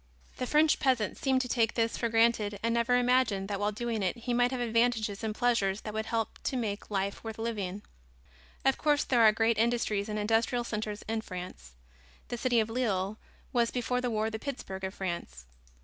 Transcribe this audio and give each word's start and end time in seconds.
The 0.37 0.47
French 0.47 0.79
peasant 0.79 1.15
seemed 1.15 1.41
to 1.41 1.47
take 1.47 1.75
this 1.75 1.95
for 1.95 2.09
granted 2.09 2.59
and 2.63 2.73
never 2.73 2.97
imagined 2.97 3.47
that 3.49 3.59
while 3.59 3.71
doing 3.71 4.01
it 4.01 4.17
he 4.17 4.33
might 4.33 4.49
have 4.49 4.59
advantages 4.59 5.23
and 5.23 5.35
pleasures 5.35 5.81
that 5.81 5.93
would 5.93 6.07
help 6.07 6.39
to 6.45 6.57
make 6.57 6.89
life 6.89 7.23
worth 7.23 7.37
living. 7.37 7.83
Of 8.65 8.79
course, 8.79 9.03
there 9.03 9.21
are 9.21 9.31
great 9.31 9.59
industries 9.59 10.09
and 10.09 10.17
industrial 10.17 10.63
centers 10.63 11.03
in 11.03 11.21
France. 11.21 11.73
The 12.29 12.37
city 12.39 12.59
of 12.59 12.67
Lille 12.67 13.19
was, 13.53 13.69
before 13.69 14.01
the 14.01 14.09
war, 14.09 14.31
the 14.31 14.39
Pittsburg 14.39 14.83
of 14.83 14.95
France. 14.95 15.45